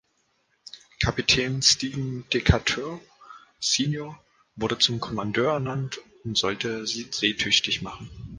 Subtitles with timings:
[0.99, 2.99] Kapitän Stephen Decatur,
[3.59, 4.17] Senior,
[4.55, 8.09] wurde zum Kommandeur ernannt und sollte sie seetüchtig machen.